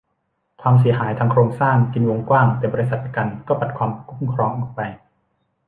[0.61, 4.81] ความเสียหายทางโครงสร้างกินวงกว้าง แต่บริษัทประกันก็ปัดความคุ้มครองออกไป